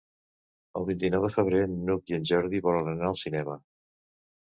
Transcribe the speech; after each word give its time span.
El 0.79 0.85
vint-i-nou 0.85 1.25
de 1.27 1.29
febrer 1.35 1.59
n'Hug 1.73 2.13
i 2.13 2.17
en 2.17 2.25
Jordi 2.31 2.63
volen 2.69 2.89
anar 2.95 3.07
al 3.11 3.19
cinema. 3.25 3.59